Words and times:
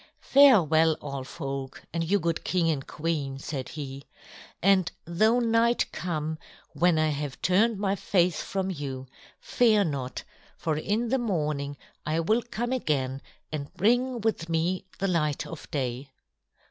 "Farewell, 0.19 0.97
all 0.99 1.23
folk, 1.23 1.83
and 1.93 2.03
you 2.03 2.17
good 2.19 2.43
king 2.43 2.71
and 2.71 2.87
queen," 2.87 3.37
said 3.37 3.69
he. 3.69 4.07
"And 4.59 4.91
though 5.05 5.37
night 5.39 5.91
come 5.91 6.39
when 6.73 6.97
I 6.97 7.09
have 7.09 7.39
turned 7.43 7.77
my 7.77 7.95
face 7.95 8.41
from 8.41 8.71
you, 8.71 9.05
fear 9.39 9.83
not. 9.83 10.23
For 10.57 10.75
in 10.75 11.09
the 11.09 11.19
morning 11.19 11.77
I 12.03 12.19
will 12.19 12.41
come 12.41 12.71
again 12.71 13.21
and 13.51 13.71
bring 13.75 14.21
with 14.21 14.49
me 14.49 14.85
the 14.97 15.07
light 15.07 15.45
of 15.45 15.69
day." 15.69 16.09